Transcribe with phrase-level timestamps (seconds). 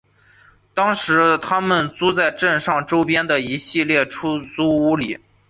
[0.73, 5.19] 当时他们租住在镇上和周边的一系列出租屋里。